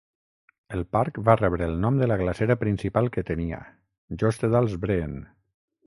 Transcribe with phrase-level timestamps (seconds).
[0.77, 3.63] El parc va rebre el nom de la glacera principal que tenia,
[4.25, 5.19] Jostedalsbreen.